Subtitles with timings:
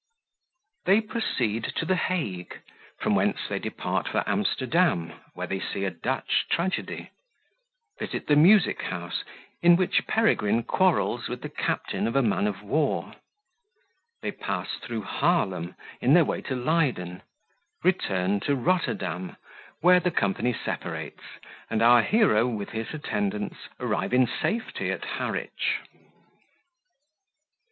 [0.85, 2.59] They proceed to the Hague;
[2.99, 7.11] from whence they depart for Amsterdam, where they see a Dutch Tragedy
[7.99, 9.23] Visit the Music house,
[9.61, 13.13] in which Peregrine quarrels with the Captain of a Man of War
[14.23, 17.21] They pass through Haerlem, in their way to Leyden
[17.83, 19.37] Return to Rotterdam,
[19.81, 21.21] where the Company separates,
[21.69, 25.79] and our Hero, with his Attendants, arrive in safety at Harwich.